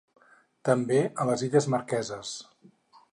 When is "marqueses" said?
1.77-2.33